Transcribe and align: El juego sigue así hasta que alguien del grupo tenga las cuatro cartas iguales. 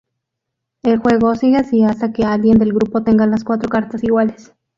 El 0.81 0.97
juego 0.97 1.35
sigue 1.35 1.57
así 1.57 1.83
hasta 1.83 2.11
que 2.11 2.25
alguien 2.25 2.57
del 2.57 2.73
grupo 2.73 3.03
tenga 3.03 3.27
las 3.27 3.43
cuatro 3.43 3.69
cartas 3.69 4.03
iguales. 4.03 4.51